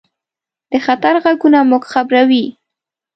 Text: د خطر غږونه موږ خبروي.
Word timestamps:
د 0.71 0.73
خطر 0.85 1.13
غږونه 1.23 1.59
موږ 1.69 1.83
خبروي. 1.93 2.45